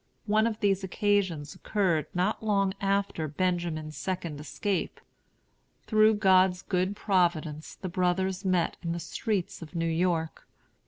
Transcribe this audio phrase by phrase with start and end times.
[0.25, 4.99] One of these occasions occurred not long after Benjamin's second escape.
[5.85, 10.47] Through God's good providence the brothers met in the streets of New York.